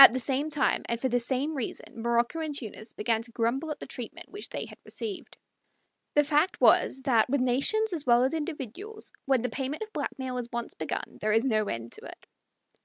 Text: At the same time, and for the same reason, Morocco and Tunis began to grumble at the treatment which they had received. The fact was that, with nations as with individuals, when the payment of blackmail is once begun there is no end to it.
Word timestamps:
At 0.00 0.12
the 0.12 0.18
same 0.18 0.50
time, 0.50 0.82
and 0.86 1.00
for 1.00 1.08
the 1.08 1.20
same 1.20 1.54
reason, 1.54 2.02
Morocco 2.02 2.40
and 2.40 2.52
Tunis 2.52 2.92
began 2.92 3.22
to 3.22 3.30
grumble 3.30 3.70
at 3.70 3.78
the 3.78 3.86
treatment 3.86 4.28
which 4.32 4.48
they 4.48 4.66
had 4.66 4.78
received. 4.84 5.38
The 6.14 6.24
fact 6.24 6.60
was 6.60 7.02
that, 7.02 7.30
with 7.30 7.40
nations 7.40 7.92
as 7.92 8.04
with 8.04 8.34
individuals, 8.34 9.12
when 9.26 9.42
the 9.42 9.48
payment 9.48 9.84
of 9.84 9.92
blackmail 9.92 10.38
is 10.38 10.48
once 10.52 10.74
begun 10.74 11.18
there 11.20 11.30
is 11.30 11.44
no 11.44 11.66
end 11.68 11.92
to 11.92 12.04
it. 12.06 12.26